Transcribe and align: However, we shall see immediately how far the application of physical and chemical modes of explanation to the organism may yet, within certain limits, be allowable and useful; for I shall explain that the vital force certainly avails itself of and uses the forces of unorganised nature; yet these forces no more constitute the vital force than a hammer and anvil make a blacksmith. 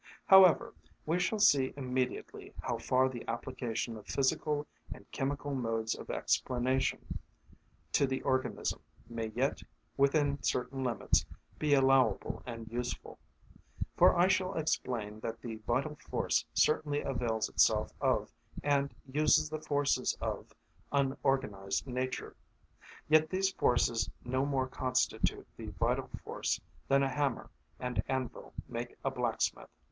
However, 0.25 0.73
we 1.05 1.19
shall 1.19 1.37
see 1.37 1.75
immediately 1.77 2.55
how 2.63 2.79
far 2.79 3.07
the 3.07 3.23
application 3.29 3.95
of 3.95 4.07
physical 4.07 4.65
and 4.91 5.05
chemical 5.11 5.53
modes 5.53 5.93
of 5.93 6.09
explanation 6.09 7.19
to 7.91 8.07
the 8.07 8.23
organism 8.23 8.79
may 9.07 9.27
yet, 9.35 9.61
within 9.97 10.41
certain 10.41 10.83
limits, 10.83 11.23
be 11.59 11.75
allowable 11.75 12.41
and 12.47 12.67
useful; 12.67 13.19
for 13.95 14.17
I 14.17 14.27
shall 14.27 14.55
explain 14.55 15.19
that 15.19 15.39
the 15.39 15.57
vital 15.57 15.95
force 16.09 16.43
certainly 16.51 17.01
avails 17.01 17.47
itself 17.47 17.91
of 18.01 18.33
and 18.63 18.95
uses 19.05 19.51
the 19.51 19.61
forces 19.61 20.17
of 20.19 20.51
unorganised 20.91 21.85
nature; 21.85 22.35
yet 23.07 23.29
these 23.29 23.51
forces 23.51 24.09
no 24.25 24.47
more 24.47 24.65
constitute 24.67 25.45
the 25.57 25.67
vital 25.67 26.09
force 26.23 26.59
than 26.87 27.03
a 27.03 27.07
hammer 27.09 27.51
and 27.79 28.01
anvil 28.07 28.55
make 28.67 28.95
a 29.05 29.11
blacksmith. 29.11 29.69